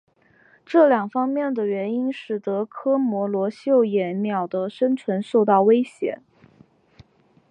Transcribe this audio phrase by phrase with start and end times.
[0.65, 6.17] 这两方面的原因使得科摩罗绣眼鸟的生存受到威胁。